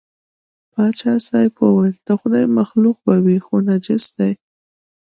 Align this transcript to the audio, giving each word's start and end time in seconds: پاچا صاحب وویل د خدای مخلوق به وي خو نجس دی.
پاچا 0.71 1.13
صاحب 1.27 1.53
وویل 1.57 1.95
د 2.07 2.09
خدای 2.19 2.45
مخلوق 2.59 2.97
به 3.05 3.13
وي 3.25 3.37
خو 3.45 3.55
نجس 3.67 4.05
دی. 4.17 4.31